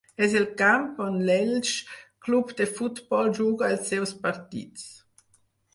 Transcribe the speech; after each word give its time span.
És 0.27 0.31
el 0.37 0.45
camp 0.61 0.87
on 1.07 1.19
l'Elx 1.27 1.73
Club 2.29 2.55
de 2.63 2.67
Futbol 2.79 3.31
juga 3.43 3.71
els 3.77 3.87
seus 3.93 4.17
partits. 4.27 4.91